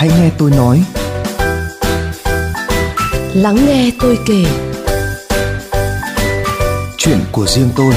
[0.00, 0.82] Hãy nghe tôi nói.
[3.34, 4.44] Lắng nghe tôi kể.
[6.96, 7.94] Chuyện của riêng tôi.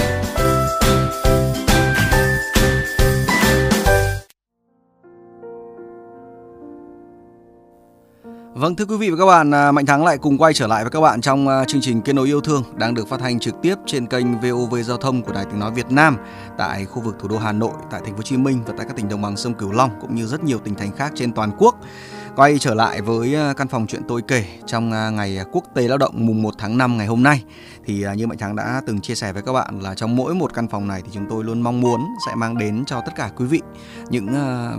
[8.64, 10.84] Vâng thưa quý vị và các bạn, à, Mạnh Thắng lại cùng quay trở lại
[10.84, 13.40] với các bạn trong à, chương trình Kết nối yêu thương đang được phát hành
[13.40, 16.18] trực tiếp trên kênh VOV Giao thông của Đài Tiếng nói Việt Nam
[16.58, 18.86] tại khu vực thủ đô Hà Nội, tại thành phố Hồ Chí Minh và tại
[18.86, 21.32] các tỉnh đồng bằng sông Cửu Long cũng như rất nhiều tỉnh thành khác trên
[21.32, 21.76] toàn quốc.
[22.36, 25.98] Quay trở lại với à, căn phòng chuyện tôi kể trong ngày Quốc tế Lao
[25.98, 27.44] động mùng 1 tháng 5 ngày hôm nay
[27.86, 30.54] thì như Mạnh Thắng đã từng chia sẻ với các bạn là trong mỗi một
[30.54, 33.32] căn phòng này thì chúng tôi luôn mong muốn sẽ mang đến cho tất cả
[33.38, 33.62] quý vị
[34.10, 34.28] những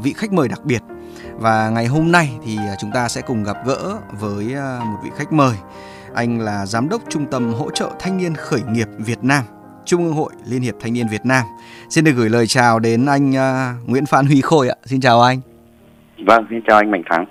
[0.02, 0.82] vị khách mời đặc biệt
[1.38, 4.98] và ngày hôm nay thì à, chúng ta sẽ cùng gặp gỡ với à, một
[5.04, 5.56] vị khách mời.
[6.14, 9.44] Anh là giám đốc Trung tâm hỗ trợ thanh niên khởi nghiệp Việt Nam,
[9.84, 11.44] Trung ương Hội Liên hiệp Thanh niên Việt Nam.
[11.90, 14.76] Xin được gửi lời chào đến anh uh, Nguyễn Phan Huy Khôi ạ.
[14.84, 15.40] Xin chào anh.
[16.26, 17.24] Vâng, xin chào anh Mạnh Thắng.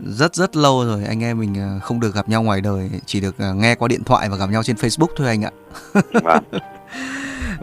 [0.00, 3.36] Rất rất lâu rồi anh em mình không được gặp nhau ngoài đời, chỉ được
[3.54, 5.50] nghe qua điện thoại và gặp nhau trên Facebook thôi anh ạ.
[6.22, 6.44] Vâng.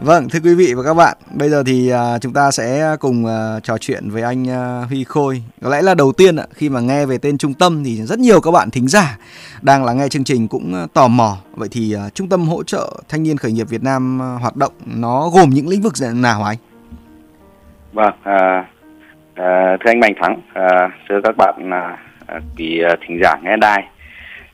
[0.04, 3.24] Vâng, thưa quý vị và các bạn, bây giờ thì uh, chúng ta sẽ cùng
[3.24, 5.42] uh, trò chuyện với anh uh, Huy Khôi.
[5.62, 8.18] Có lẽ là đầu tiên uh, khi mà nghe về tên trung tâm thì rất
[8.18, 9.18] nhiều các bạn thính giả
[9.62, 11.36] đang lắng nghe chương trình cũng uh, tò mò.
[11.54, 14.56] Vậy thì uh, trung tâm hỗ trợ thanh niên khởi nghiệp Việt Nam uh, hoạt
[14.56, 16.56] động nó gồm những lĩnh vực nào anh?
[17.92, 18.66] Vâng, à,
[19.34, 23.84] à, thưa anh Mạnh Thắng, à, thưa các bạn à, quý thính giả nghe đài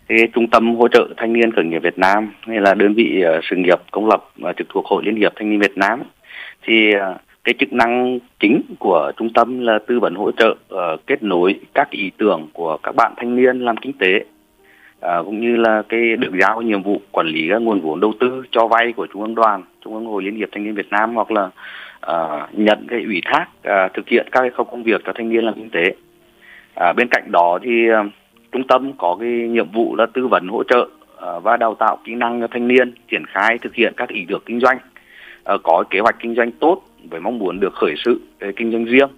[0.08, 3.24] cái trung tâm hỗ trợ thanh niên khởi nghiệp Việt Nam hay là đơn vị
[3.38, 6.02] uh, sự nghiệp công lập uh, trực thuộc Hội Liên hiệp Thanh niên Việt Nam
[6.62, 11.06] thì uh, cái chức năng chính của trung tâm là tư vấn hỗ trợ uh,
[11.06, 14.24] kết nối các ý tưởng của các bạn thanh niên làm kinh tế
[15.06, 18.12] uh, cũng như là cái được giao nhiệm vụ quản lý các nguồn vốn đầu
[18.20, 20.90] tư cho vay của trung ương đoàn trung ương hội liên hiệp thanh niên Việt
[20.90, 21.50] Nam hoặc là
[22.06, 25.44] uh, nhận cái ủy thác uh, thực hiện các cái công việc cho thanh niên
[25.44, 25.94] làm kinh tế.
[26.90, 28.06] Uh, bên cạnh đó thì uh,
[28.52, 31.98] trung tâm có cái nhiệm vụ là tư vấn hỗ trợ uh, và đào tạo
[32.04, 34.78] kỹ năng cho thanh niên triển khai thực hiện các ý tưởng kinh doanh
[35.54, 38.72] uh, có kế hoạch kinh doanh tốt với mong muốn được khởi sự về kinh
[38.72, 39.08] doanh riêng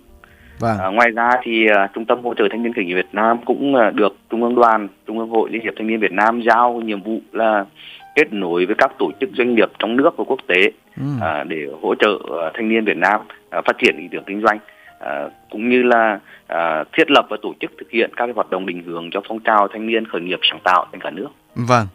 [0.60, 0.78] Vâng.
[0.78, 3.38] À, ngoài ra thì uh, Trung tâm hỗ trợ thanh niên khởi nghiệp Việt Nam
[3.44, 6.42] cũng uh, được Trung ương đoàn, Trung ương hội Liên hiệp thanh niên Việt Nam
[6.42, 7.64] giao nhiệm vụ là
[8.14, 11.04] kết nối với các tổ chức doanh nghiệp trong nước và quốc tế ừ.
[11.16, 14.42] uh, để hỗ trợ uh, thanh niên Việt Nam uh, phát triển ý tưởng kinh
[14.42, 14.58] doanh.
[15.00, 18.66] À, cũng như là à, thiết lập và tổ chức thực hiện các hoạt động
[18.66, 21.28] định hướng cho phong trào thanh niên khởi nghiệp sáng tạo trên cả nước.
[21.54, 21.86] Vâng.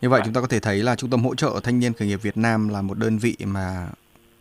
[0.00, 0.24] Như vậy à.
[0.24, 2.36] chúng ta có thể thấy là Trung tâm hỗ trợ thanh niên khởi nghiệp Việt
[2.36, 3.86] Nam là một đơn vị mà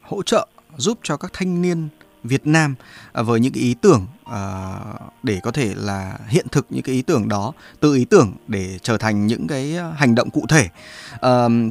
[0.01, 1.87] hỗ trợ giúp cho các thanh niên
[2.23, 2.75] Việt Nam
[3.13, 4.73] à, với những ý tưởng à,
[5.23, 8.77] để có thể là hiện thực những cái ý tưởng đó từ ý tưởng để
[8.81, 10.67] trở thành những cái hành động cụ thể.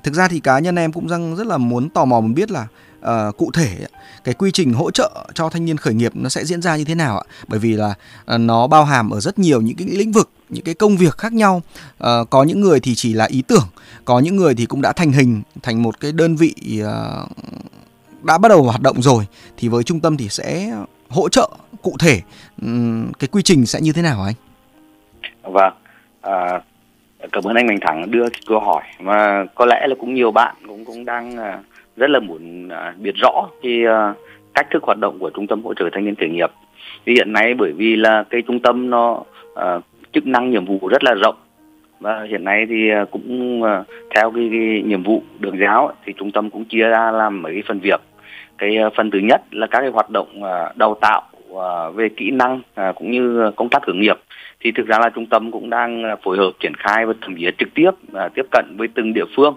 [0.03, 2.67] Thực ra thì cá nhân em cũng rất là muốn tò mò muốn biết là
[3.01, 3.79] uh, cụ thể
[4.25, 6.85] cái quy trình hỗ trợ cho thanh niên khởi nghiệp nó sẽ diễn ra như
[6.85, 7.25] thế nào ạ?
[7.49, 7.95] Bởi vì là
[8.35, 11.19] uh, nó bao hàm ở rất nhiều những cái lĩnh vực, những cái công việc
[11.19, 11.63] khác nhau.
[12.05, 13.69] Uh, có những người thì chỉ là ý tưởng,
[14.05, 17.29] có những người thì cũng đã thành hình thành một cái đơn vị uh,
[18.23, 20.73] đã bắt đầu hoạt động rồi thì với trung tâm thì sẽ
[21.09, 21.51] hỗ trợ
[21.83, 22.21] cụ thể
[22.63, 24.35] um, cái quy trình sẽ như thế nào anh?
[25.43, 25.73] Vâng.
[26.21, 26.63] À,
[27.33, 30.57] cảm ơn anh Mạnh Thắng đưa câu hỏi mà có lẽ là cũng nhiều bạn
[30.69, 31.37] cũng cũng đang
[31.97, 34.15] rất là muốn à, biết rõ cái à,
[34.55, 36.51] cách thức hoạt động của trung tâm hỗ trợ thanh niên khởi nghiệp.
[37.05, 39.23] Vì hiện nay bởi vì là cái trung tâm nó
[39.55, 39.81] à,
[40.13, 41.37] chức năng nhiệm vụ rất là rộng
[42.01, 43.83] và hiện nay thì à, cũng à,
[44.15, 47.53] theo cái, cái nhiệm vụ được giáo thì trung tâm cũng chia ra làm mấy
[47.53, 48.01] cái phần việc.
[48.59, 51.23] Cái à, phần thứ nhất là các cái hoạt động à, đào tạo
[51.61, 54.17] à, về kỹ năng à, cũng như công tác khởi nghiệp.
[54.61, 57.37] Thì thực ra là trung tâm cũng đang à, phối hợp triển khai và thẩm
[57.41, 59.55] duyệt trực tiếp à, tiếp cận với từng địa phương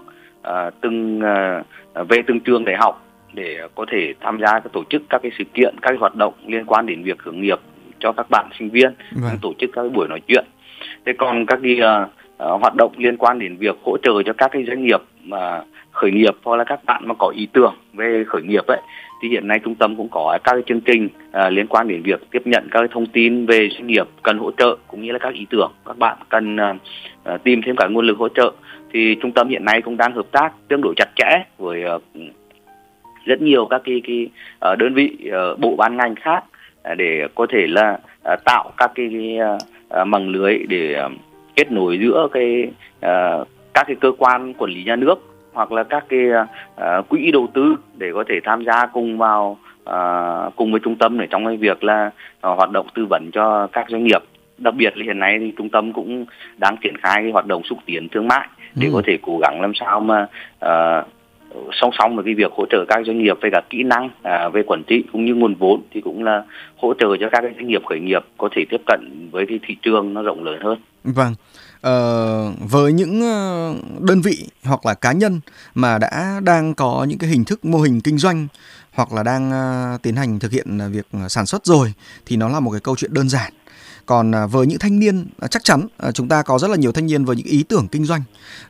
[0.47, 4.83] uh, từng uh, về từng trường đại học để có thể tham gia các tổ
[4.89, 7.59] chức các cái sự kiện các cái hoạt động liên quan đến việc khởi nghiệp
[7.99, 9.37] cho các bạn sinh viên vâng.
[9.41, 10.45] tổ chức các buổi nói chuyện
[11.05, 12.09] thế còn các cái uh,
[12.43, 15.61] uh, hoạt động liên quan đến việc hỗ trợ cho các cái doanh nghiệp mà
[15.91, 18.81] khởi nghiệp hoặc là các bạn mà có ý tưởng về khởi nghiệp ấy
[19.21, 22.01] thì hiện nay trung tâm cũng có các cái chương trình uh, liên quan đến
[22.03, 25.11] việc tiếp nhận các cái thông tin về doanh nghiệp cần hỗ trợ cũng như
[25.11, 28.51] là các ý tưởng các bạn cần uh, tìm thêm cả nguồn lực hỗ trợ
[28.93, 31.99] thì trung tâm hiện nay cũng đang hợp tác tương đối chặt chẽ với ờ,
[33.25, 34.27] rất nhiều các cái, cái
[34.59, 36.43] ờ, đơn vị ờ, bộ ban ngành khác
[36.97, 37.99] để có thể là
[38.45, 39.37] tạo các cái, cái
[40.05, 41.07] màng lưới để
[41.55, 42.71] kết nối giữa cái
[43.73, 45.15] các cái cơ quan quản lý nhà nước
[45.53, 46.19] hoặc là các cái
[47.09, 49.57] quỹ đầu tư để có thể tham gia cùng vào
[50.55, 52.11] cùng với trung tâm để trong cái việc là
[52.41, 54.23] hoạt động tư vấn cho các doanh nghiệp
[54.63, 56.25] đặc biệt là hiện nay thì trung tâm cũng
[56.57, 58.93] đang triển khai cái hoạt động xúc tiến thương mại để ừ.
[58.93, 60.27] có thể cố gắng làm sao mà
[60.65, 61.07] uh,
[61.81, 64.49] song song với cái việc hỗ trợ các doanh nghiệp về các kỹ năng à,
[64.49, 66.43] về quản trị cũng như nguồn vốn thì cũng là
[66.77, 69.77] hỗ trợ cho các doanh nghiệp khởi nghiệp có thể tiếp cận với cái thị
[69.81, 70.79] trường nó rộng lớn hơn.
[71.03, 71.35] Vâng.
[71.81, 73.21] Ờ, với những
[73.99, 75.39] đơn vị hoặc là cá nhân
[75.75, 78.47] mà đã đang có những cái hình thức mô hình kinh doanh
[78.93, 79.51] hoặc là đang
[80.03, 81.93] tiến hành thực hiện việc sản xuất rồi
[82.25, 83.53] thì nó là một cái câu chuyện đơn giản
[84.05, 86.75] còn à, với những thanh niên à, chắc chắn à, chúng ta có rất là
[86.75, 88.21] nhiều thanh niên với những ý tưởng kinh doanh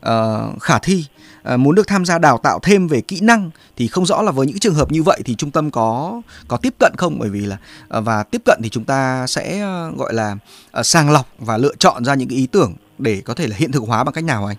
[0.01, 1.06] ờ, khả thi
[1.57, 4.47] muốn được tham gia đào tạo thêm về kỹ năng thì không rõ là với
[4.47, 7.39] những trường hợp như vậy thì trung tâm có có tiếp cận không bởi vì
[7.39, 7.57] là
[7.89, 9.65] và tiếp cận thì chúng ta sẽ
[9.97, 10.35] gọi là
[10.83, 13.71] sàng lọc và lựa chọn ra những cái ý tưởng để có thể là hiện
[13.71, 14.57] thực hóa bằng cách nào anh?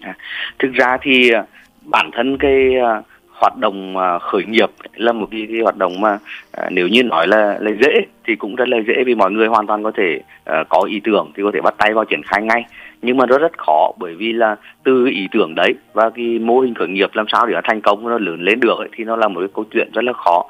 [0.00, 0.16] À,
[0.58, 1.30] thực ra thì
[1.82, 2.74] bản thân cái
[3.38, 6.18] hoạt động à, khởi nghiệp là một cái, cái hoạt động mà
[6.52, 9.46] à, nếu như nói là là dễ thì cũng rất là dễ vì mọi người
[9.46, 10.20] hoàn toàn có thể
[10.50, 12.64] uh, có ý tưởng thì có thể bắt tay vào triển khai ngay.
[13.02, 16.60] Nhưng mà rất rất khó bởi vì là từ ý tưởng đấy và cái mô
[16.60, 19.04] hình khởi nghiệp làm sao để nó thành công nó lớn lên được ấy, thì
[19.04, 20.44] nó là một cái câu chuyện rất là khó.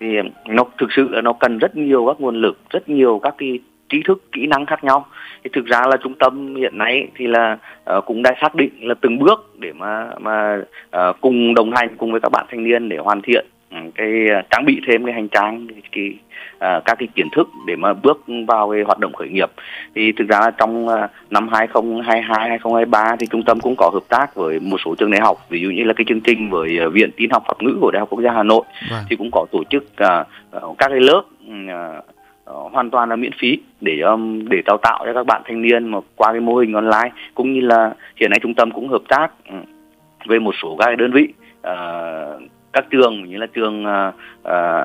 [0.00, 0.06] Thì
[0.48, 3.58] nó thực sự là nó cần rất nhiều các nguồn lực rất nhiều các cái
[3.92, 5.06] trí thức kỹ năng khác nhau.
[5.44, 7.58] Thì thực ra là trung tâm hiện nay thì là
[7.96, 10.56] uh, cũng đã xác định là từng bước để mà mà
[10.96, 14.26] uh, cùng đồng hành cùng với các bạn thanh niên để hoàn thiện um, cái
[14.38, 16.14] uh, trang bị thêm cái hành trang cái, cái
[16.54, 19.50] uh, các cái kiến thức để mà bước vào cái hoạt động khởi nghiệp.
[19.94, 24.04] Thì thực ra là trong uh, năm 2022 2023 thì trung tâm cũng có hợp
[24.08, 26.78] tác với một số trường đại học ví dụ như là cái chương trình với
[26.92, 28.62] viện tin học pháp ngữ của đại học quốc gia Hà Nội.
[28.90, 29.04] Vâng.
[29.10, 32.04] thì cũng có tổ chức uh, các cái lớp uh,
[32.50, 35.62] uh, hoàn toàn là miễn phí để um, để đào tạo cho các bạn thanh
[35.62, 38.88] niên mà qua cái mô hình online cũng như là hiện nay trung tâm cũng
[38.88, 39.62] hợp tác um,
[40.26, 41.28] với một số các đơn vị
[41.58, 42.42] uh,
[42.72, 44.14] các trường như là trường uh,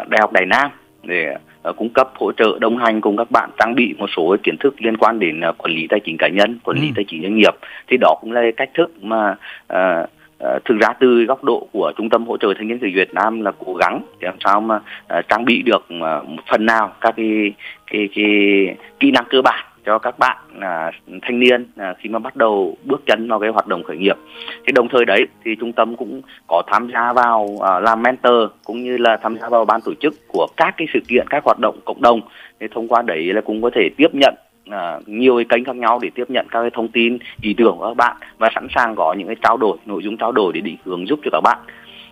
[0.10, 0.72] đại học Đài Nam
[1.04, 1.36] để
[1.70, 4.56] uh, cung cấp hỗ trợ đồng hành cùng các bạn trang bị một số kiến
[4.60, 6.94] thức liên quan đến uh, quản lý tài chính cá nhân, quản lý ừ.
[6.96, 7.56] tài chính doanh nghiệp
[7.88, 9.36] thì đó cũng là cách thức mà
[9.74, 12.92] uh, Ờ, thực ra từ góc độ của trung tâm hỗ trợ thanh niên khởi
[12.96, 16.44] Việt Nam là cố gắng để làm sao mà ờ, trang bị được ờ, một
[16.52, 17.54] phần nào các cái
[17.92, 18.26] cái, cái
[19.00, 20.92] kỹ năng cơ bản cho các bạn à,
[21.22, 24.18] thanh niên à, khi mà bắt đầu bước chân vào cái hoạt động khởi nghiệp.
[24.66, 28.50] Thì đồng thời đấy thì trung tâm cũng có tham gia vào à, làm mentor
[28.64, 31.44] cũng như là tham gia vào ban tổ chức của các cái sự kiện các
[31.46, 32.22] hoạt động cộng đồng.
[32.60, 34.36] Thì thông qua đấy là cũng có thể tiếp nhận
[34.72, 37.78] à, nhiều cái kênh khác nhau để tiếp nhận các cái thông tin ý tưởng
[37.78, 40.54] của các bạn và sẵn sàng có những cái trao đổi nội dung trao đổi
[40.54, 41.58] để định hướng giúp cho các bạn.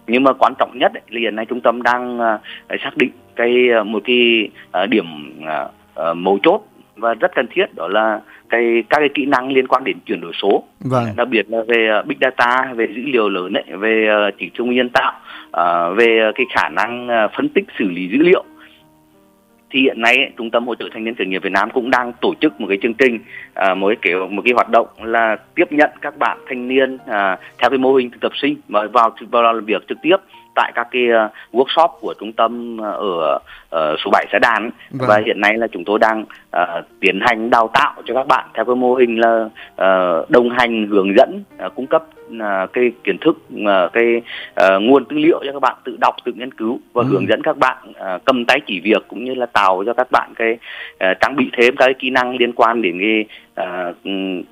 [0.07, 2.40] Nhưng mà quan trọng nhất ấy, là hiện nay trung tâm đang à,
[2.84, 5.06] xác định cái à, một cái à, điểm
[5.46, 6.62] à, à, mấu chốt
[6.96, 10.22] và rất cần thiết đó là cái các cái kỹ năng liên quan đến chuyển
[10.22, 10.63] đổi số.
[10.80, 11.06] Vâng.
[11.16, 14.51] đặc biệt là về à, big data về dữ liệu lớn ấy, về uh, trí
[14.58, 15.13] thông minh nhân tạo
[15.48, 18.44] uh, về cái khả năng uh, phân tích xử lý dữ liệu
[19.69, 22.13] thì hiện nay trung tâm hỗ trợ thanh niên khởi nghiệp Việt Nam cũng đang
[22.21, 23.19] tổ chức một cái chương trình
[23.53, 26.97] à, một cái kiểu một cái hoạt động là tiếp nhận các bạn thanh niên
[27.07, 30.17] à, theo cái mô hình thực tập sinh mà vào vào làm việc trực tiếp
[30.56, 33.39] tại các cái à, workshop của trung tâm à, ở
[33.75, 35.10] uh, số 7 xã đàn vâng.
[35.10, 36.22] và hiện nay là chúng tôi đang
[36.57, 40.50] uh, tiến hành đào tạo cho các bạn theo cái mô hình là uh, đồng
[40.50, 44.22] hành hướng dẫn uh, cung cấp uh, cái kiến thức uh, cái
[44.62, 47.07] uh, nguồn tư liệu cho các bạn tự đọc tự nghiên cứu và ừ.
[47.12, 50.07] hướng dẫn các bạn uh, cầm tay chỉ việc cũng như là tạo cho các
[50.12, 50.57] bạn cái
[50.94, 53.25] uh, trang bị thêm các cái kỹ năng liên quan đến cái
[53.62, 53.95] uh,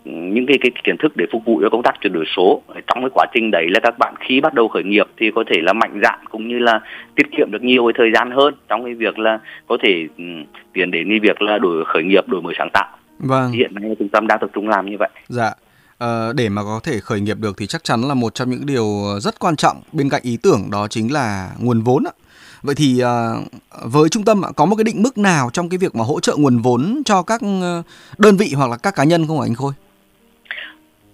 [0.04, 3.02] những cái, cái kiến thức để phục vụ cho công tác chuyển đổi số trong
[3.02, 5.62] cái quá trình đấy là các bạn khi bắt đầu khởi nghiệp thì có thể
[5.62, 6.80] là mạnh dạn cũng như là
[7.16, 10.44] tiết kiệm được nhiều thời gian hơn trong cái việc là có thể um,
[10.74, 12.98] tiến đến cái việc là đổi khởi nghiệp đổi mới sáng tạo.
[13.20, 13.52] Vâng.
[13.52, 15.10] Hiện nay trung tâm đang tập trung làm như vậy.
[15.28, 15.52] Dạ.
[15.98, 18.66] Ờ, để mà có thể khởi nghiệp được thì chắc chắn là một trong những
[18.66, 18.86] điều
[19.20, 19.82] rất quan trọng.
[19.92, 22.14] Bên cạnh ý tưởng đó chính là nguồn vốn ạ.
[22.62, 25.96] Vậy thì uh, với trung tâm có một cái định mức nào trong cái việc
[25.96, 27.84] mà hỗ trợ nguồn vốn cho các ờ,
[28.18, 29.74] đơn vị hoặc là các cá nhân không hả anh Khôi?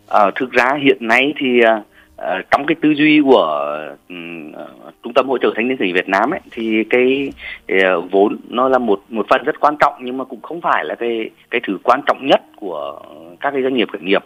[0.07, 1.47] À, thực ra hiện nay thì
[2.51, 3.78] trong cái tư duy của
[5.09, 7.31] trung tâm hỗ trợ thanh niên khởi Việt Nam ấy thì cái
[7.67, 7.79] cái
[8.11, 10.95] vốn nó là một một phần rất quan trọng nhưng mà cũng không phải là
[10.95, 12.99] cái cái thứ quan trọng nhất của
[13.39, 14.23] các cái doanh nghiệp khởi nghiệp.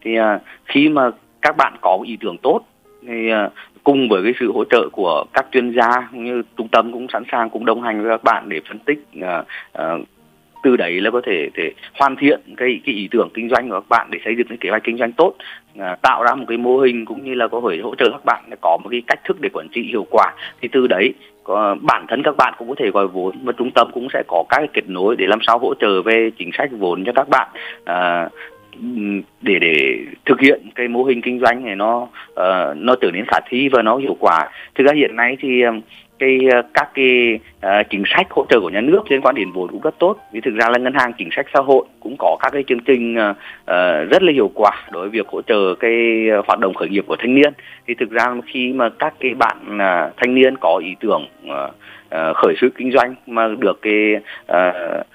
[0.00, 1.10] Thì ờ, khi mà
[1.42, 2.60] các bạn có ý tưởng tốt
[3.06, 3.50] thì ờ,
[3.84, 7.06] cùng với cái sự hỗ trợ của các chuyên gia cũng như trung tâm cũng
[7.12, 9.46] sẵn sàng cùng đồng hành với các bạn để phân tích uh,
[9.78, 10.06] uh,
[10.62, 13.74] từ đấy là có thể thể hoàn thiện cái cái ý tưởng kinh doanh của
[13.74, 15.34] các bạn để xây dựng cái kế hoạch kinh doanh tốt
[15.78, 18.24] à, tạo ra một cái mô hình cũng như là có thể hỗ trợ các
[18.24, 20.32] bạn để có một cái cách thức để quản trị hiệu quả.
[20.60, 21.14] Thì từ đấy
[21.44, 24.22] có, bản thân các bạn cũng có thể gọi vốn và trung tâm cũng sẽ
[24.28, 27.12] có các cái kết nối để làm sao hỗ trợ về chính sách vốn cho
[27.12, 27.48] các bạn
[27.84, 28.28] à,
[29.42, 33.24] để để thực hiện cái mô hình kinh doanh này nó uh, nó trở nên
[33.28, 34.48] khả thi và nó hiệu quả.
[34.74, 35.62] Thực ra hiện nay thì
[36.20, 39.52] cái ờ, các cái uh, chính sách hỗ trợ của nhà nước liên quan đến
[39.52, 40.16] vốn cũng rất tốt.
[40.32, 42.80] Vì thực ra là ngân hàng chính sách xã hội cũng có các cái chương
[42.80, 43.36] trình uh,
[44.10, 47.16] rất là hiệu quả đối với việc hỗ trợ cái hoạt động khởi nghiệp của
[47.18, 47.52] thanh niên.
[47.86, 51.52] Thì thực ra khi mà các cái bạn uh, thanh niên có ý tưởng uh,
[52.14, 54.14] uh, khởi sự kinh doanh mà được cái
[54.52, 55.06] uh,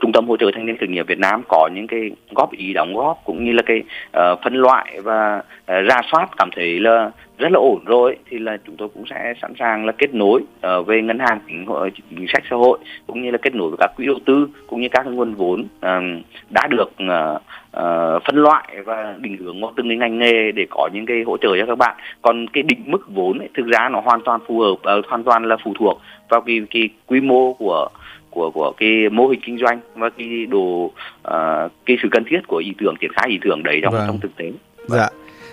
[0.00, 2.72] trung tâm hỗ trợ thanh niên khởi nghiệp Việt Nam có những cái góp ý
[2.72, 3.82] đóng góp cũng như là cái
[4.18, 8.38] uh, phân loại và uh, ra soát cảm thấy là rất là ổn rồi thì
[8.38, 11.66] là chúng tôi cũng sẽ sẵn sàng là kết nối uh, về ngân hàng chính,
[12.10, 14.80] chính sách xã hội cũng như là kết nối với các quỹ đầu tư cũng
[14.80, 17.42] như các nguồn vốn uh, đã được uh,
[17.76, 21.22] uh, phân loại và định hướng vào từng cái ngành nghề để có những cái
[21.26, 24.20] hỗ trợ cho các bạn còn cái định mức vốn ấy, thực ra nó hoàn
[24.24, 27.88] toàn phù hợp uh, hoàn toàn là phụ thuộc vào cái cái quy mô của
[28.30, 32.40] của của cái mô hình kinh doanh và cái đồ uh, cái sự cần thiết
[32.48, 34.04] của ý tưởng triển khai ý tưởng đấy trong vâng.
[34.06, 34.52] trong thực tế.
[34.88, 35.08] Dạ.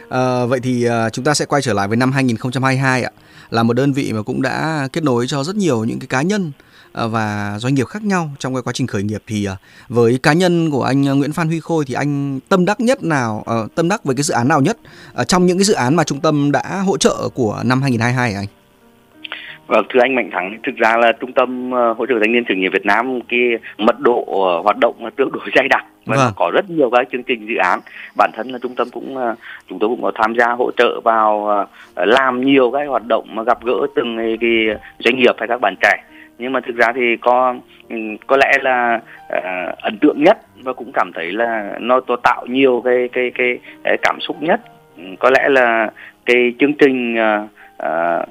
[0.10, 3.12] À, vậy thì à, chúng ta sẽ quay trở lại với năm 2022 ạ.
[3.50, 6.22] Là một đơn vị mà cũng đã kết nối cho rất nhiều những cái cá
[6.22, 6.51] nhân
[6.93, 9.57] à, và doanh nghiệp khác nhau trong cái quá trình khởi nghiệp thì à,
[9.89, 13.43] với cá nhân của anh Nguyễn Phan Huy Khôi thì anh tâm đắc nhất nào
[13.45, 14.77] à, tâm đắc với cái dự án nào nhất
[15.13, 18.33] à, trong những cái dự án mà trung tâm đã hỗ trợ của năm 2022
[18.33, 18.62] anh?
[19.67, 22.46] Vâng, thưa anh Mạnh Thắng, thực ra là trung tâm uh, hỗ trợ thanh niên
[22.46, 23.39] khởi nghiệp Việt Nam cái
[23.77, 26.34] mật độ uh, hoạt động là tương đối dày đặc và vâng.
[26.36, 27.79] có rất nhiều các chương trình dự án.
[28.17, 29.38] Bản thân là trung tâm cũng uh,
[29.70, 33.43] chúng tôi cũng có tham gia hỗ trợ vào làm nhiều cái hoạt động mà
[33.43, 34.67] gặp gỡ từng cái,
[35.00, 36.03] doanh nghiệp hay các bạn trẻ.
[36.38, 37.55] Nhưng mà thực ra thì có
[37.89, 39.00] um, có lẽ là
[39.38, 43.60] uh, ấn tượng nhất và cũng cảm thấy là nó tạo nhiều cái cái cái,
[43.84, 44.62] cái cảm xúc nhất.
[45.20, 45.91] Có lẽ là
[46.25, 47.50] cái chương trình uh,
[47.86, 48.29] uh,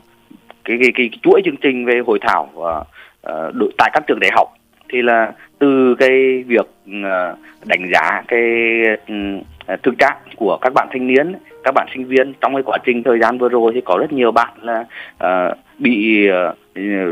[0.64, 4.20] cái, cái, cái, cái chuỗi chương trình về hội thảo uh, uh, tại các trường
[4.20, 4.48] đại học.
[4.92, 8.42] Thì là từ cái việc uh, đánh giá cái
[9.02, 11.32] uh, thực trạng của các bạn thanh niên
[11.64, 14.12] các bạn sinh viên trong cái quá trình thời gian vừa rồi thì có rất
[14.12, 14.84] nhiều bạn là
[15.24, 16.58] uh, bị uh,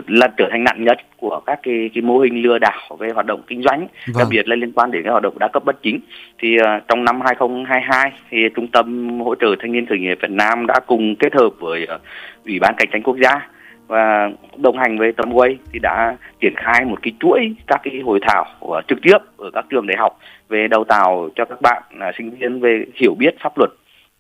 [0.07, 3.27] là trở thành nạn nhân của các cái cái mô hình lừa đảo về hoạt
[3.27, 4.19] động kinh doanh vâng.
[4.19, 6.01] đặc biệt là liên quan đến cái hoạt động đa cấp bất chính
[6.39, 10.31] thì uh, trong năm 2022 thì trung tâm hỗ trợ thanh niên khởi nghiệp Việt
[10.31, 12.01] Nam đã cùng kết hợp với uh,
[12.45, 13.49] ủy ban cạnh tranh quốc gia
[13.87, 18.19] và đồng hành với Tramway thì đã triển khai một cái chuỗi các cái hội
[18.23, 21.83] thảo của trực tiếp ở các trường đại học về đào tạo cho các bạn
[21.99, 23.71] là sinh viên về hiểu biết pháp luật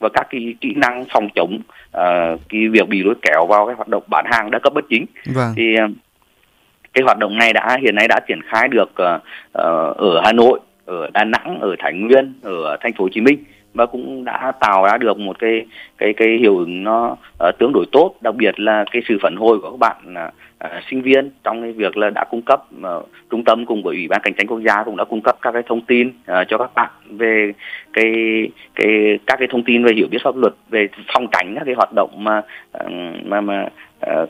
[0.01, 1.59] và các cái kỹ năng phòng chống
[1.97, 4.85] uh, cái việc bị lôi kéo vào cái hoạt động bán hàng đa cấp bất
[4.91, 5.53] chính vâng.
[5.57, 5.91] thì uh,
[6.95, 9.23] cái hoạt động này đã hiện nay đã triển khai được uh,
[9.97, 13.45] ở Hà Nội ở Đà Nẵng ở Thái Nguyên ở Thành phố Hồ Chí Minh
[13.75, 15.67] và cũng đã tạo ra được một cái
[15.99, 17.17] cái cái hiệu ứng nó
[17.49, 18.15] uh, tương đối tốt.
[18.21, 20.15] Đặc biệt là cái sự phản hồi của các bạn
[20.65, 23.97] uh, sinh viên trong cái việc là đã cung cấp uh, trung tâm cùng với
[23.97, 26.49] ủy ban cạnh tranh quốc gia cũng đã cung cấp các cái thông tin uh,
[26.49, 27.53] cho các bạn về
[27.93, 28.13] cái
[28.75, 31.75] cái các cái thông tin về hiểu biết pháp luật về phòng tránh các cái
[31.75, 32.43] hoạt động mà
[32.85, 32.91] uh,
[33.25, 33.69] mà mà
[34.23, 34.29] uh,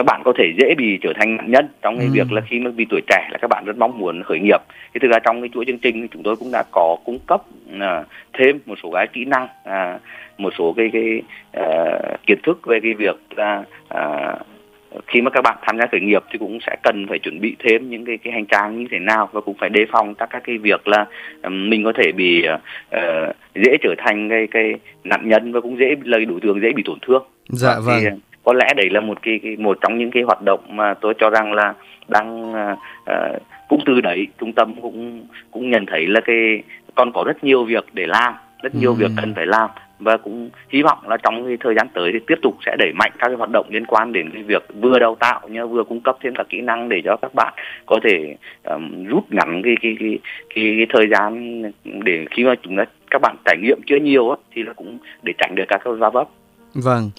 [0.00, 2.12] các bạn có thể dễ bị trở thành nạn nhân trong cái ừ.
[2.12, 4.60] việc là khi mà vì tuổi trẻ là các bạn rất mong muốn khởi nghiệp
[4.94, 7.42] thì thực ra trong cái chuỗi chương trình chúng tôi cũng đã có cung cấp
[7.74, 10.00] uh, thêm một số cái kỹ năng uh,
[10.38, 11.22] một số cái cái
[11.64, 13.64] uh, kiến thức về cái việc là
[13.94, 17.40] uh, khi mà các bạn tham gia khởi nghiệp thì cũng sẽ cần phải chuẩn
[17.40, 20.14] bị thêm những cái cái hành trang như thế nào và cũng phải đề phòng
[20.14, 21.06] các các cái việc là
[21.42, 25.78] um, mình có thể bị uh, dễ trở thành cái cái nạn nhân và cũng
[25.78, 27.22] dễ là đối tượng dễ bị tổn thương.
[27.48, 28.00] Dạ vâng.
[28.00, 28.06] Thì,
[28.44, 31.14] có lẽ đấy là một cái, cái một trong những cái hoạt động mà tôi
[31.18, 31.74] cho rằng là
[32.08, 32.78] đang uh,
[33.68, 36.62] cũng từ đấy trung tâm cũng cũng nhận thấy là cái
[36.94, 38.96] còn có rất nhiều việc để làm rất nhiều ừ.
[38.98, 39.70] việc cần phải làm.
[39.98, 42.92] Và cũng hy vọng là trong cái thời gian tới thì tiếp tục sẽ đẩy
[42.92, 45.84] mạnh các cái hoạt động liên quan đến cái việc vừa đào tạo như vừa
[45.84, 47.54] cung cấp thêm các kỹ năng để cho các bạn
[47.86, 50.18] có thể um, rút ngắn cái cái, cái
[50.54, 54.30] cái cái thời gian để khi mà chúng ta các bạn trải nghiệm chưa nhiều
[54.30, 56.28] á, thì là cũng để tránh được các cái va vấp.
[56.74, 57.10] Vâng,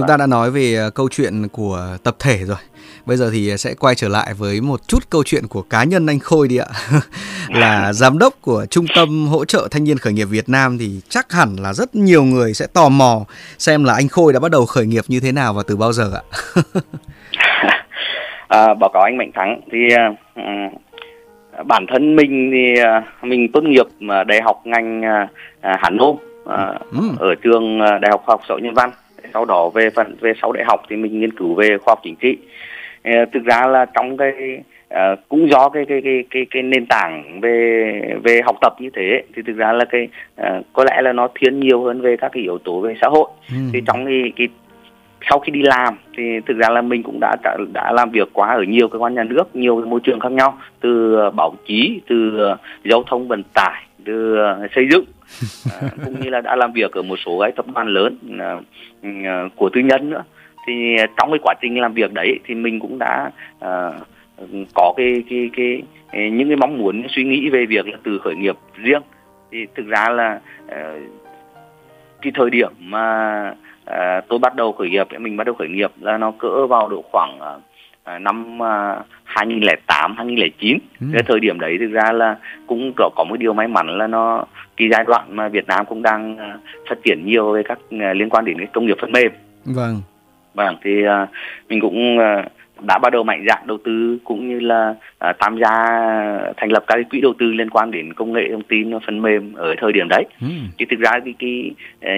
[0.00, 2.56] chúng ta đã nói về ờ, câu chuyện của tập thể rồi.
[3.06, 6.06] Bây giờ thì sẽ quay trở lại với một chút câu chuyện của cá nhân
[6.06, 6.66] anh Khôi đi ạ.
[7.48, 11.00] là giám đốc của Trung tâm hỗ trợ thanh niên khởi nghiệp Việt Nam thì
[11.08, 13.24] chắc hẳn là rất nhiều người sẽ tò mò
[13.58, 15.92] xem là anh Khôi đã bắt đầu khởi nghiệp như thế nào và từ bao
[15.92, 16.22] giờ ạ.
[18.48, 23.64] à, báo cáo anh Mạnh Thắng thì uh, bản thân mình thì uh, mình tốt
[23.64, 23.86] nghiệp
[24.26, 25.30] đại học ngành uh,
[25.62, 27.00] Hàn Nôm ừ.
[27.18, 28.90] ở trường Đại học Khoa học Xã hội Nhân văn
[29.34, 32.00] sau đó về phần về sau đại học thì mình nghiên cứu về khoa học
[32.02, 32.36] chính trị
[33.04, 34.32] thực ra là trong cái
[34.94, 38.90] uh, cũng do cái cái cái cái cái nền tảng về về học tập như
[38.96, 40.08] thế thì thực ra là cái
[40.40, 43.08] uh, có lẽ là nó thiên nhiều hơn về các cái yếu tố về xã
[43.08, 43.56] hội ừ.
[43.72, 44.48] thì trong cái, cái
[45.30, 47.36] sau khi đi làm thì thực ra là mình cũng đã
[47.72, 50.58] đã làm việc quá ở nhiều cơ quan nhà nước nhiều môi trường khác nhau
[50.80, 52.38] từ báo chí từ
[52.84, 54.36] giao thông vận tải từ
[54.74, 55.04] xây dựng
[55.72, 58.18] à, cũng như là đã làm việc ở một số cái tập đoàn lớn
[59.24, 60.22] à, của tư nhân nữa.
[60.66, 63.30] Thì trong cái quá trình làm việc đấy thì mình cũng đã
[64.74, 65.82] có cái, cái cái
[66.30, 69.02] những cái mong muốn suy nghĩ về việc là từ khởi nghiệp riêng.
[69.50, 70.40] Thì thực ra là
[72.22, 73.54] cái thời điểm mà
[74.28, 77.04] tôi bắt đầu khởi nghiệp mình bắt đầu khởi nghiệp là nó cỡ vào độ
[77.12, 77.38] khoảng
[78.20, 81.06] năm uh, 2008 2009 ừ.
[81.12, 84.06] cái thời điểm đấy thực ra là cũng có có một điều may mắn là
[84.06, 84.44] nó
[84.76, 88.30] cái giai đoạn mà Việt Nam cũng đang uh, phát triển nhiều về các liên
[88.30, 89.32] quan đến cái công nghiệp phần mềm
[89.64, 90.00] vâng
[90.54, 90.90] vâng thì
[91.68, 92.18] mình cũng
[92.86, 94.94] đã bắt đầu mạnh dạn đầu tư cũng như là
[95.38, 95.72] tham gia
[96.56, 99.22] thành lập các cái quỹ đầu tư liên quan đến công nghệ thông tin phần
[99.22, 100.24] mềm ở thời điểm đấy.
[100.40, 100.46] Ừ.
[100.78, 101.70] Thì thực ra cái, cái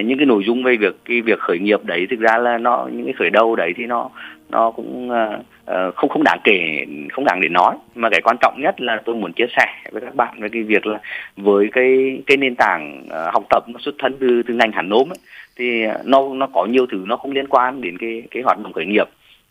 [0.03, 2.89] những cái nội dung về việc cái việc khởi nghiệp đấy thực ra là nó
[2.91, 4.09] những cái khởi đầu đấy thì nó
[4.49, 5.11] nó cũng
[5.71, 7.75] uh, không không đáng kể không đáng để nói.
[7.95, 10.63] Mà cái quan trọng nhất là tôi muốn chia sẻ với các bạn về cái
[10.63, 10.99] việc là
[11.37, 14.89] với cái cái nền tảng uh, học tập nó xuất thân từ từ ngành hàn
[14.89, 15.19] nôm ấy,
[15.55, 18.73] thì nó nó có nhiều thứ nó không liên quan đến cái cái hoạt động
[18.73, 19.07] khởi nghiệp.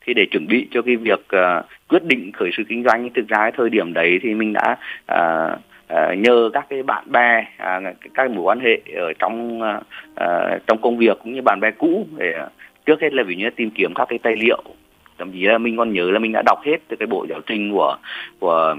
[0.07, 3.29] Thì để chuẩn bị cho cái việc uh, quyết định khởi sự kinh doanh thực
[3.29, 4.77] ra cái thời điểm đấy thì mình đã
[5.13, 5.59] uh,
[5.93, 10.67] uh, nhờ các cái bạn bè uh, các mối quan hệ ở trong uh, uh,
[10.67, 12.53] trong công việc cũng như bạn bè cũ để uh,
[12.87, 14.63] trước hết là ví như tìm kiếm các cái tài liệu
[15.23, 17.41] thậm chí là mình còn nhớ là mình đã đọc hết từ cái bộ giáo
[17.47, 17.97] trình của
[18.39, 18.77] của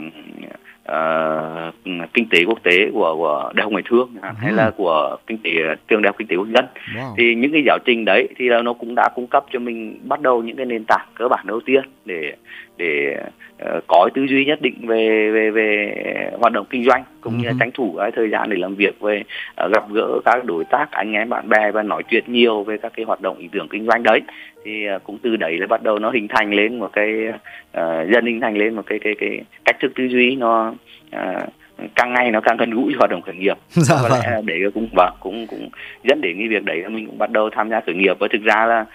[0.91, 4.37] uh, kinh tế quốc tế của của đại học ngoại thương uh.
[4.37, 5.51] hay là của kinh tế
[5.87, 7.13] trường đại học kinh tế quốc dân wow.
[7.17, 9.99] thì những cái giáo trình đấy thì là nó cũng đã cung cấp cho mình
[10.03, 12.33] bắt đầu những cái nền tảng cơ bản đầu tiên để
[12.77, 13.17] để
[13.63, 15.95] uh, có tư duy nhất định về về về
[16.39, 18.99] hoạt động kinh doanh cũng như là tranh thủ cái thời gian để làm việc
[18.99, 19.23] về
[19.65, 22.77] uh, gặp gỡ các đối tác anh em bạn bè và nói chuyện nhiều về
[22.77, 24.21] các cái hoạt động ý tưởng kinh doanh đấy.
[24.65, 28.09] Thì uh, cũng từ đấy là bắt đầu nó hình thành lên một cái uh,
[28.13, 30.73] dần hình thành lên một cái cái cái cách thức tư duy nó
[31.15, 31.49] uh,
[31.95, 33.57] càng ngày nó càng gần gũi hoạt động khởi nghiệp.
[33.69, 34.45] Dạ, có lẽ vâng.
[34.45, 35.69] để cũng vâng cũng cũng
[36.03, 38.17] dẫn đến cái việc đấy là mình cũng bắt đầu tham gia khởi nghiệp.
[38.19, 38.85] Và thực ra là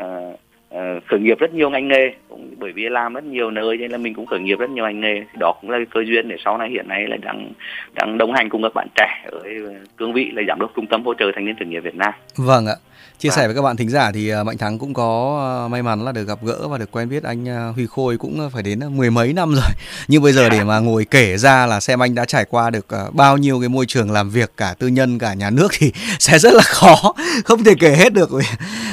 [0.00, 0.40] uh,
[0.76, 3.90] Ờ, khởi nghiệp rất nhiều ngành nghề, cũng bởi vì làm rất nhiều nơi nên
[3.90, 6.28] là mình cũng khởi nghiệp rất nhiều ngành nghề đó cũng là cái cơ duyên
[6.28, 7.52] để sau này hiện nay là đang
[7.94, 9.40] đang đồng hành cùng các bạn trẻ ở
[9.96, 12.12] cương vị là giám đốc trung tâm hỗ trợ thanh niên khởi nghiệp Việt Nam.
[12.36, 12.76] Vâng ạ.
[13.18, 13.46] Chia sẻ vâng.
[13.46, 16.12] với các bạn thính giả thì ờ, Mạnh Thắng cũng có ờ, may mắn là
[16.12, 19.32] được gặp gỡ và được quen biết anh Huy Khôi cũng phải đến mười mấy
[19.32, 19.70] năm rồi.
[20.08, 22.86] Nhưng bây giờ để mà ngồi kể ra là xem anh đã trải qua được
[23.12, 26.38] bao nhiêu cái môi trường làm việc cả tư nhân cả nhà nước thì sẽ
[26.38, 28.30] rất là khó, không thể kể hết được.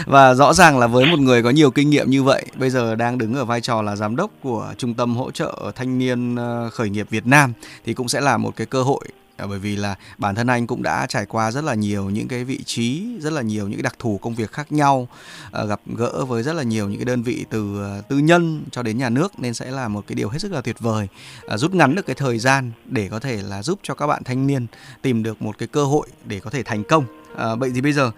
[0.06, 2.96] Và rõ ràng là với một người có nhiều kinh nghiệm như vậy, bây giờ
[2.96, 6.36] đang đứng ở vai trò là giám đốc của Trung tâm hỗ trợ thanh niên
[6.36, 7.54] ờ, khởi nghiệp Việt Nam
[7.86, 10.68] thì cũng sẽ là một cái cơ hội À, bởi vì là bản thân anh
[10.68, 13.78] cũng đã trải qua rất là nhiều những cái vị trí rất là nhiều những
[13.78, 15.08] cái đặc thù công việc khác nhau
[15.52, 18.64] à, gặp gỡ với rất là nhiều những cái đơn vị từ à, tư nhân
[18.72, 21.08] cho đến nhà nước nên sẽ là một cái điều hết sức là tuyệt vời
[21.50, 24.48] rút ngắn được cái thời gian để có thể là giúp cho các bạn thanh
[24.48, 24.68] niên
[25.02, 27.06] tìm được một cái cơ hội để có thể thành công
[27.38, 28.12] À, vậy thì bây giờ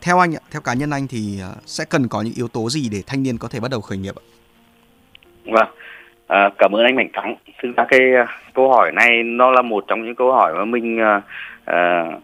[0.00, 3.02] theo anh theo cá nhân anh thì sẽ cần có những yếu tố gì để
[3.06, 4.24] thanh niên có thể bắt đầu khởi nghiệp ạ?
[5.44, 5.68] Vâng,
[6.32, 7.34] à, cảm ơn anh Mạnh Thắng.
[7.62, 10.64] Thực ra cái uh, câu hỏi này nó là một trong những câu hỏi mà
[10.64, 11.22] mình uh,
[11.70, 12.22] uh,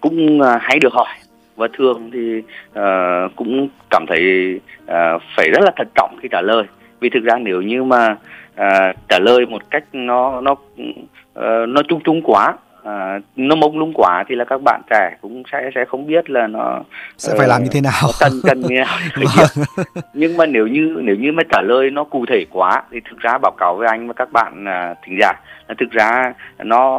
[0.00, 1.14] cũng uh, hay được hỏi.
[1.56, 2.42] Và thường thì
[2.78, 6.64] uh, cũng cảm thấy uh, phải rất là thận trọng khi trả lời.
[7.00, 8.16] Vì thực ra nếu như mà
[8.60, 12.54] uh, trả lời một cách nó nó uh, nó chung chung quá
[12.86, 16.30] à, nó mông lung quá thì là các bạn trẻ cũng sẽ sẽ không biết
[16.30, 16.80] là nó
[17.18, 18.10] sẽ uh, phải làm như thế nào.
[18.20, 18.98] cần cần như nào.
[19.36, 19.66] Vâng.
[20.14, 23.18] nhưng mà nếu như nếu như mà trả lời nó cụ thể quá thì thực
[23.18, 25.32] ra báo cáo với anh và các bạn uh, thính giả
[25.68, 26.98] là thực ra nó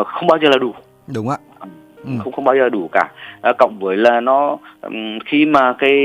[0.00, 0.74] uh, không bao giờ là đủ.
[1.14, 1.36] Đúng ạ.
[2.04, 2.10] Ừ.
[2.24, 3.10] không không bao giờ đủ cả.
[3.42, 5.98] À, cộng với là nó um, khi mà cái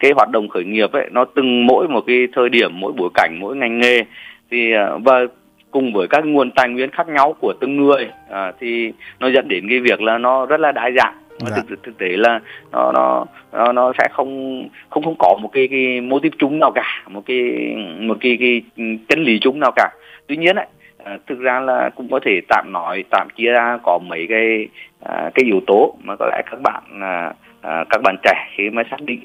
[0.00, 3.10] cái hoạt động khởi nghiệp ấy nó từng mỗi một cái thời điểm mỗi bối
[3.14, 4.04] cảnh mỗi ngành nghề
[4.50, 5.20] thì uh, và
[5.70, 9.48] cùng với các nguồn tài nguyên khác nhau của từng người à, thì nó dẫn
[9.48, 11.14] đến cái việc là nó rất là đa dạng.
[11.46, 11.56] Dạ.
[11.68, 12.40] thực thực tế là
[12.72, 16.58] nó nó nó nó sẽ không không không có một cái cái mô típ chung
[16.58, 17.40] nào cả một cái
[18.00, 18.62] một cái cái
[19.08, 19.90] chân lý chung nào cả.
[20.26, 20.66] Tuy nhiên ấy,
[21.04, 24.68] à, thực ra là cũng có thể tạm nói tạm chia ra có mấy cái
[25.04, 26.82] à, cái yếu tố mà có lẽ các bạn
[27.62, 29.20] à, các bạn trẻ khi mà xác định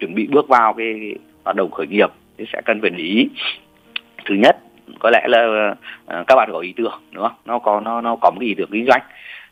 [0.00, 3.28] chuẩn bị bước vào cái hoạt động khởi nghiệp thì sẽ cần phải để ý.
[4.24, 4.56] Thứ nhất
[4.98, 5.70] có lẽ là
[6.20, 7.36] uh, các bạn có ý tưởng đúng không?
[7.44, 9.00] Nó có nó nó có một ý tưởng kinh doanh.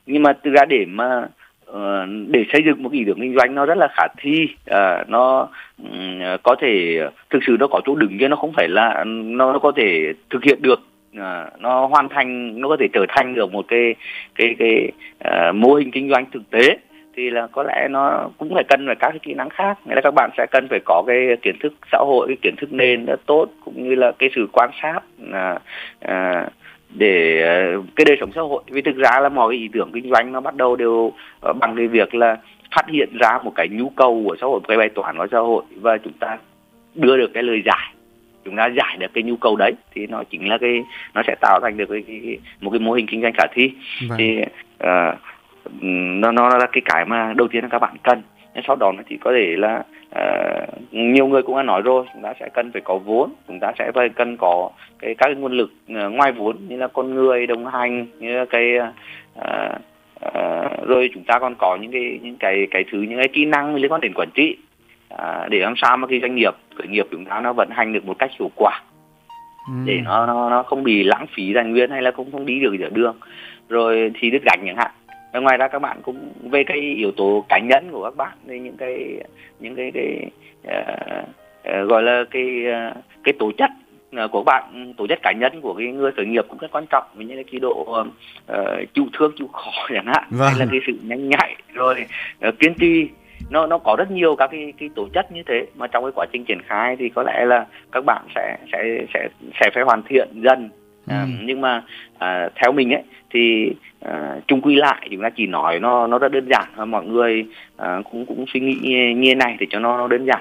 [0.07, 1.29] Nhưng mà thực ra để mà
[1.71, 5.09] uh, để xây dựng một ý tưởng kinh doanh nó rất là khả thi uh,
[5.09, 5.49] nó
[5.83, 9.53] um, có thể thực sự nó có chỗ đứng chứ nó không phải là nó,
[9.53, 10.81] nó có thể thực hiện được.
[11.19, 13.95] À, nó hoàn thành nó có thể trở thành được một cái
[14.35, 16.77] cái cái à, mô hình kinh doanh thực tế
[17.17, 19.79] thì là có lẽ nó cũng phải cần phải các cái kỹ năng khác.
[19.85, 22.55] Nghĩa là các bạn sẽ cần phải có cái kiến thức xã hội cái kiến
[22.57, 25.01] thức nền rất tốt cũng như là cái sự quan sát
[25.33, 25.59] à,
[26.01, 26.49] à,
[26.91, 27.43] để
[27.97, 28.63] cái đời sống xã hội.
[28.71, 31.13] Vì thực ra là mọi cái ý tưởng kinh doanh nó bắt đầu đều
[31.61, 32.37] bằng cái việc là
[32.77, 35.27] phát hiện ra một cái nhu cầu của xã hội một cái bài toán của
[35.31, 36.39] xã hội và chúng ta
[36.95, 37.95] đưa được cái lời giải.
[38.45, 40.83] Chúng ta giải được cái nhu cầu đấy thì nó chính là cái
[41.15, 43.71] nó sẽ tạo thành được cái, cái một cái mô hình kinh doanh khả thi.
[44.09, 44.19] Vâng.
[44.19, 44.39] thì
[44.85, 45.19] uh,
[46.21, 48.23] nó nó là cái cái mà đầu tiên là các bạn cần.
[48.55, 49.83] Nhưng sau đó nó chỉ có thể là
[50.19, 53.61] uh, nhiều người cũng đã nói rồi chúng ta sẽ cần phải có vốn chúng
[53.61, 56.89] ta sẽ phải cần có cái các cái nguồn lực uh, ngoài vốn như là
[56.89, 59.77] con người đồng hành như là cái uh,
[60.27, 63.45] uh, rồi chúng ta còn có những cái những cái cái thứ những cái kỹ
[63.45, 64.57] năng liên quan đến quản trị
[65.15, 67.93] uh, để làm sao mà cái doanh nghiệp khởi nghiệp chúng ta nó vận hành
[67.93, 68.83] được một cách hiệu quả.
[69.67, 69.73] Ừ.
[69.85, 72.61] để nó nó nó không bị lãng phí tài nguyên hay là không không đi
[72.61, 73.17] được giữa đường.
[73.69, 74.91] Rồi thì đứt gạch chẳng hạn
[75.41, 78.59] ngoài ra các bạn cũng về cái yếu tố cá nhân của các bạn thì
[78.59, 79.21] những cái
[79.61, 80.31] những cái cái
[80.67, 81.29] uh,
[81.83, 83.71] uh, gọi là cái uh, cái tổ chất
[84.33, 87.05] của bạn tổ chất cá nhân của cái người khởi nghiệp cũng rất quan trọng.
[87.15, 88.07] Như là cái độ uh,
[88.95, 90.49] chịu thương chịu khó chẳng hạn vâng.
[90.49, 91.57] hay là cái sự nhanh nhạy.
[91.73, 92.07] Rồi
[92.49, 93.09] uh, kiên trì
[93.51, 95.67] nó nó có rất nhiều các cái cái tổ chất như thế.
[95.75, 99.07] Mà trong cái quá trình triển khai thì có lẽ là các bạn sẽ sẽ
[99.15, 99.29] sẽ
[99.61, 100.71] sẽ phải hoàn thiện dần
[101.07, 101.13] ừ.
[101.13, 101.83] à, nhưng mà
[102.19, 106.19] à, theo mình ấy thì à, chung quy lại chúng ta chỉ nói nó nó
[106.19, 106.91] rất đơn giản.
[106.91, 110.41] Mọi người à, cũng cũng suy nghĩ như, này để cho nó, nó đơn giản.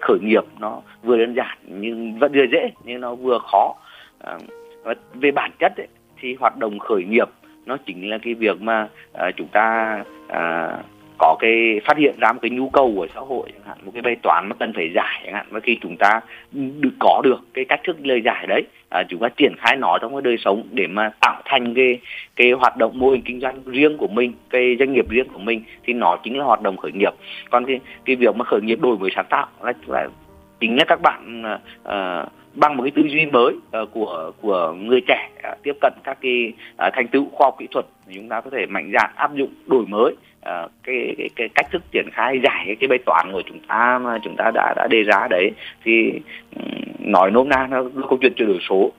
[0.00, 3.74] Khởi nghiệp nó vừa đơn giản nhưng vẫn vừa dễ nhưng nó vừa khó.
[4.24, 4.38] À,
[4.82, 5.88] và về bản chất ấy,
[6.20, 7.28] thì hoạt động khởi nghiệp
[7.66, 9.98] nó chính là cái việc mà à, chúng ta
[10.28, 10.76] à,
[11.22, 13.90] có cái phát hiện ra một cái nhu cầu của xã hội chẳng hạn một
[13.94, 16.20] cái bài toán mà cần phải giải chẳng hạn và khi chúng ta
[16.54, 19.98] được có được cái cách thức lời giải đấy à, chúng ta triển khai nó
[19.98, 21.98] trong cái đời sống để mà tạo thành cái
[22.36, 25.38] cái hoạt động mô hình kinh doanh riêng của mình cái doanh nghiệp riêng của
[25.38, 27.12] mình thì nó chính là hoạt động khởi nghiệp.
[27.50, 30.08] Còn cái cái việc mà khởi nghiệp đổi mới sáng tạo là, là
[30.60, 31.42] chính là các bạn
[31.82, 35.92] uh, bằng một cái tư duy mới uh, của của người trẻ uh, tiếp cận
[36.04, 36.52] các cái
[36.86, 39.50] uh, thành tựu khoa học kỹ thuật chúng ta có thể mạnh dạn áp dụng
[39.66, 40.14] đổi mới
[40.48, 43.98] uh, cái, cái cái cách thức triển khai giải cái, bài toán của chúng ta
[43.98, 45.50] mà chúng ta đã đã đề ra đấy
[45.84, 46.12] thì
[46.56, 48.90] um, nói nôm na nó câu chuyện chuyển đổi số.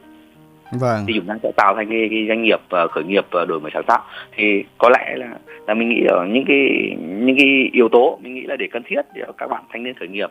[0.80, 1.06] Vâng.
[1.08, 3.60] thì chúng ta sẽ tạo thành cái, cái doanh nghiệp uh, khởi nghiệp uh, đổi
[3.60, 4.04] mới sáng tạo.
[4.36, 5.30] Thì có lẽ là
[5.68, 8.84] là mình nghĩ ở những cái những cái yếu tố mình nghĩ là để cần
[8.86, 10.30] thiết để các bạn thanh niên khởi nghiệp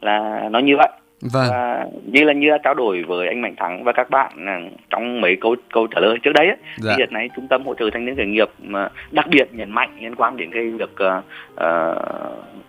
[0.00, 0.88] là nó như vậy
[1.32, 1.46] Vâng.
[1.50, 4.60] Và như là như là trao đổi với anh Mạnh Thắng và các bạn à,
[4.90, 6.92] trong mấy câu câu trả lời trước đấy ấy, dạ.
[6.96, 9.70] thì hiện nay trung tâm hỗ trợ thanh niên khởi nghiệp mà đặc biệt nhấn
[9.70, 11.24] mạnh liên quan đến cái việc uh,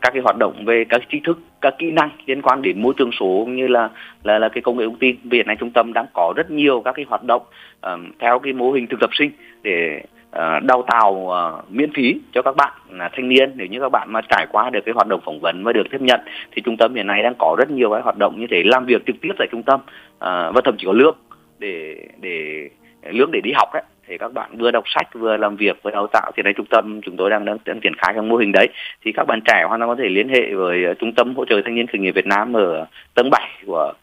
[0.02, 2.94] các cái hoạt động về các tri thức các kỹ năng liên quan đến môi
[2.98, 3.90] trường số như là
[4.24, 6.52] là là cái công nghệ thông tin vì hiện nay trung tâm đang có rất
[6.52, 7.42] nhiều các cái hoạt động
[7.88, 9.32] uh, theo cái mô hình thực tập sinh
[9.64, 10.02] để
[10.36, 13.90] Ờ, đào tạo ờ, miễn phí cho các bạn là thanh niên nếu như các
[13.92, 16.20] bạn mà trải qua được cái hoạt động phỏng vấn và được tiếp nhận
[16.52, 18.86] thì trung tâm hiện nay đang có rất nhiều cái hoạt động như thế làm
[18.86, 19.80] việc trực tiếp tại trung tâm
[20.20, 21.16] ờ, và thậm chí có lương
[21.60, 22.70] để để
[23.12, 25.94] lương để đi học đấy thì các bạn vừa đọc sách vừa làm việc với
[25.94, 28.36] đào tạo thì đây trung tâm chúng tôi đang đang, đang triển khai các mô
[28.36, 28.68] hình đấy
[29.06, 31.62] thì các bạn trẻ hoàn toàn có thể liên hệ với trung tâm hỗ trợ
[31.66, 33.94] thanh niên khởi nghiệp Việt Nam ở tầng 7 của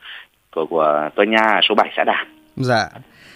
[0.54, 2.26] của của tòa nhà số 7 xã Đàm.
[2.56, 2.88] Dạ.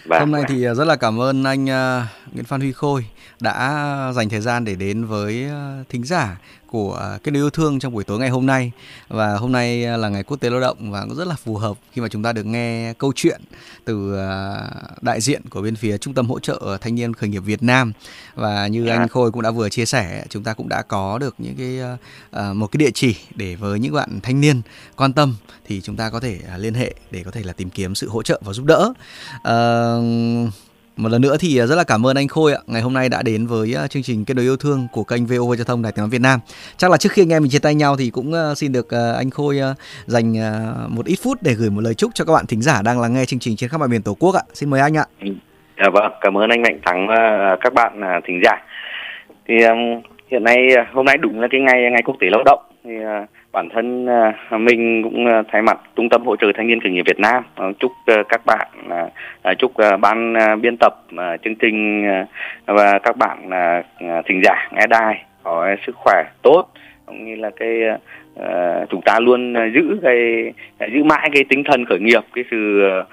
[0.08, 0.50] Vâng, Hôm nay vâng.
[0.50, 3.06] thì rất là cảm ơn anh uh, Nguyễn Phan Huy Khôi
[3.40, 7.92] đã dành thời gian để đến với uh, thính giả của cái yêu thương trong
[7.92, 8.72] buổi tối ngày hôm nay.
[9.08, 11.76] Và hôm nay là ngày quốc tế lao động và cũng rất là phù hợp
[11.92, 13.40] khi mà chúng ta được nghe câu chuyện
[13.84, 14.16] từ
[15.00, 17.92] đại diện của bên phía trung tâm hỗ trợ thanh niên khởi nghiệp Việt Nam.
[18.34, 21.34] Và như anh Khôi cũng đã vừa chia sẻ chúng ta cũng đã có được
[21.38, 21.80] những cái
[22.54, 24.62] một cái địa chỉ để với những bạn thanh niên
[24.96, 27.94] quan tâm thì chúng ta có thể liên hệ để có thể là tìm kiếm
[27.94, 28.92] sự hỗ trợ và giúp đỡ.
[29.36, 30.52] Uh,
[30.96, 32.58] một lần nữa thì à, rất là cảm ơn anh Khôi ạ.
[32.66, 35.26] Ngày hôm nay đã đến với à, chương trình kết nối yêu thương của kênh
[35.26, 36.40] VOV Giao thông Đài Tiếng nói Việt Nam.
[36.76, 38.88] Chắc là trước khi anh em mình chia tay nhau thì cũng à, xin được
[39.16, 39.60] anh Khôi
[40.06, 40.34] dành
[40.88, 43.14] một ít phút để gửi một lời chúc cho các bạn thính giả đang lắng
[43.14, 44.42] nghe chương trình trên khắp mọi miền Tổ quốc ạ.
[44.54, 45.04] Xin mời anh ạ.
[45.76, 48.62] À vâng, cảm ơn anh Mạnh Thắng và các bạn thính giả.
[49.48, 49.54] Thì
[50.30, 50.56] hiện nay
[50.92, 52.90] hôm nay đúng là cái ngày ngày quốc tế lao động thì
[53.56, 56.92] bản thân à, mình cũng à, thay mặt trung tâm hỗ trợ thanh niên khởi
[56.92, 57.92] nghiệp Việt Nam à, chúc
[58.28, 58.68] các bạn
[59.58, 60.94] chúc ban biên tập
[61.44, 62.04] chương trình
[62.66, 63.50] và các bạn
[64.26, 66.64] thính giả nghe đài có sức khỏe tốt
[67.06, 67.80] cũng như là cái
[68.40, 70.52] uh, chúng ta luôn giữ cái
[70.92, 73.06] giữ mãi cái tinh thần khởi nghiệp cái sự uh,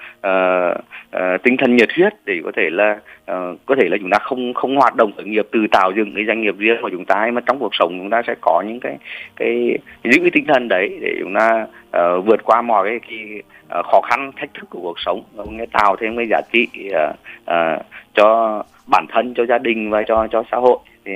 [1.16, 2.92] uh, tinh thần nhiệt huyết để có thể là
[3.32, 6.12] uh, có thể là chúng ta không không hoạt động khởi nghiệp từ tạo dựng
[6.14, 8.62] cái doanh nghiệp riêng của chúng ta mà trong cuộc sống chúng ta sẽ có
[8.66, 8.96] những cái
[9.36, 13.42] cái giữ cái tinh thần đấy để chúng ta uh, vượt qua mọi cái, cái
[13.78, 15.22] uh, khó khăn thách thức của cuộc sống.
[15.50, 17.16] Nghe tạo thêm cái giá trị uh,
[17.50, 17.82] uh,
[18.14, 20.78] cho bản thân cho gia đình và cho cho xã hội.
[21.04, 21.12] Thì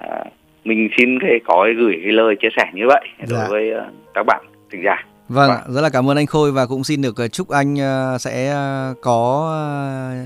[0.00, 0.26] uh,
[0.66, 3.36] mình xin cái có gửi cái lời chia sẻ như vậy dạ.
[3.38, 6.66] đối với uh, các bạn thính giả Vâng, rất là cảm ơn anh Khôi và
[6.66, 8.56] cũng xin được ờ, chúc anh ờ, sẽ
[9.02, 9.52] có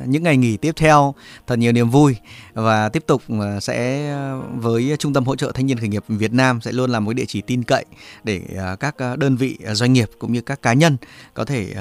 [0.06, 1.14] những ngày nghỉ tiếp theo
[1.46, 2.16] thật nhiều niềm vui
[2.54, 3.22] và tiếp tục
[3.60, 4.10] sẽ
[4.54, 7.12] với trung tâm hỗ trợ thanh niên khởi nghiệp Việt Nam sẽ luôn là một
[7.12, 7.84] địa chỉ tin cậy
[8.24, 8.40] để
[8.80, 10.96] các đơn vị doanh nghiệp cũng như các cá nhân
[11.34, 11.74] có thể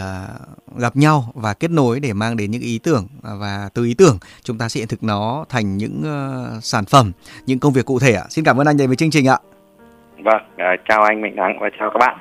[0.77, 4.17] gặp nhau và kết nối để mang đến những ý tưởng và từ ý tưởng
[4.43, 6.03] chúng ta sẽ hiện thực nó thành những
[6.61, 7.11] sản phẩm,
[7.45, 8.23] những công việc cụ thể ạ.
[8.29, 9.37] Xin cảm ơn anh đến với chương trình ạ.
[10.23, 10.41] Vâng,
[10.89, 12.17] chào anh Mạnh Thắng và chào các bạn.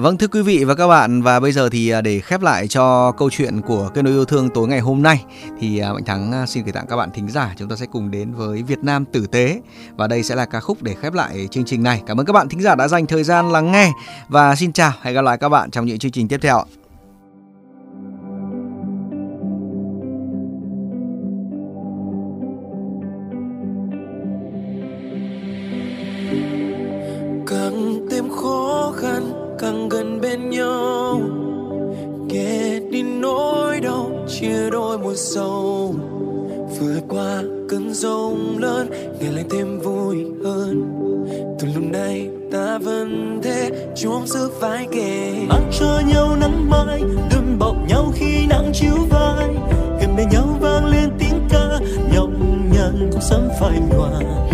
[0.00, 2.68] Vâng thưa quý vị và các bạn, và bây giờ thì à, để khép lại
[2.68, 5.24] cho câu chuyện của kết nối yêu thương tối ngày hôm nay,
[5.60, 7.86] thì à, Mạnh Thắng à, xin gửi tặng các bạn thính giả, chúng ta sẽ
[7.92, 9.60] cùng đến với Việt Nam tử tế
[9.96, 12.02] và đây sẽ là ca khúc để khép lại chương trình này.
[12.06, 13.92] Cảm ơn các bạn thính giả đã dành thời gian lắng nghe
[14.28, 16.64] và xin chào, hẹn gặp lại các bạn trong những chương trình tiếp theo.
[38.02, 40.94] Rộng lớn ngày lại thêm vui hơn.
[41.60, 45.32] Từ lúc này ta vẫn thế chung giữ vai kề.
[45.48, 49.48] Mang cho nhau nắng mai, đừng bọc nhau khi nắng chiếu vai.
[50.00, 51.78] Gần bên nhau vang lên tiếng ca,
[52.14, 52.30] nhọc
[52.74, 54.47] nhằn cũng sớm phai nhòa.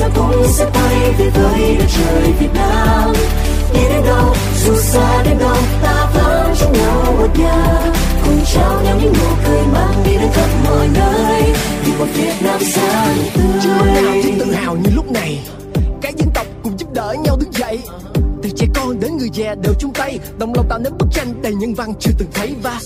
[0.00, 3.12] Đâu cũng sẽ bay về với đất trời Việt Nam.
[3.74, 7.92] Đi đến đâu dù xa đến đâu ta vẫn trong nhau một nhà.
[8.24, 11.42] Cùng trao nhau những nụ cười mang đi đến khắp mọi nơi.
[11.84, 13.44] Vì một Việt Nam sáng tươi.
[13.62, 15.38] Chưa nào thấy tự hào như lúc này.
[16.00, 17.78] Các dân tộc cùng giúp đỡ nhau đứng dậy.
[18.42, 20.18] Từ trẻ con đến người già đều chung tay.
[20.38, 22.80] Đồng lòng tạo nên bức tranh đầy nhân văn chưa từng thấy và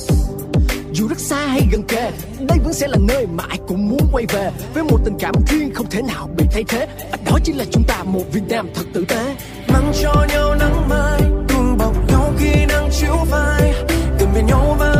[0.96, 2.10] dù rất xa hay gần kề,
[2.48, 4.50] đây vẫn sẽ là nơi mà ai cũng muốn quay về.
[4.74, 6.86] Với một tình cảm riêng không thể nào bị thay thế
[7.26, 9.36] đó chính là chúng ta một việt nam thật tử tế.
[9.68, 13.74] Mang cho nhau nắng mai cùng bọc nhau khi nắng chiếu vai
[14.18, 14.95] gần bên nhau vang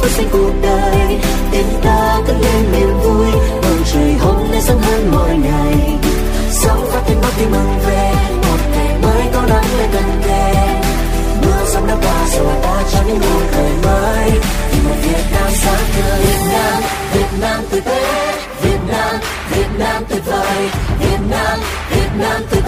[0.00, 1.18] phút xanh cuộc đời.
[1.50, 3.30] Tim ta cất lên niềm vui.
[3.62, 5.98] Bầu trời hôm nay sáng hơn mọi ngày.
[6.50, 10.54] Sóng phát tiếng bắc khi mừng về, một ngày mới có nắng lên gần kề.
[11.42, 14.30] Mưa sớm đã qua rồi, ta cho những nụ cười mới.
[14.72, 16.82] Vì một việt nam sáng tươi, việt nam
[17.12, 20.70] việt nam tươi bé việt nam việt nam tuyệt vời.
[21.00, 21.58] Việt nam
[21.90, 22.59] việt nam tươi